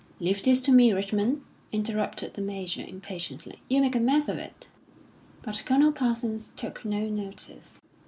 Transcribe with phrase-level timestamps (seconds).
[0.19, 3.59] "Leave this to me, Richmond," interrupted the Major, impatiently.
[3.69, 4.67] "You'll make a mess of it."
[5.43, 7.83] But Colonel Parsons took no notice.